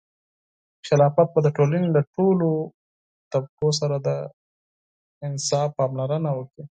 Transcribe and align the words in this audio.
خلافت 0.87 1.27
به 1.33 1.39
د 1.43 1.47
ټولنې 1.57 1.89
له 1.95 2.01
ټولو 2.15 2.49
طبقو 3.31 3.69
سره 3.79 3.95
د 4.07 4.09
انصاف 5.27 5.69
پاملرنه 5.79 6.29
وکړي. 6.35 6.63